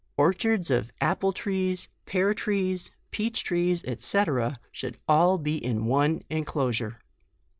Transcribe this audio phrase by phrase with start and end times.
[0.17, 4.23] Orchards of Apple trees, pear trees, peach trees, &c.
[4.71, 6.97] should all be in one enclosure.